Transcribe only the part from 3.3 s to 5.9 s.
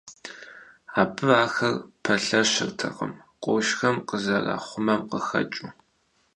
къуршхэм къызэрахъумэм къыхэкӀыу.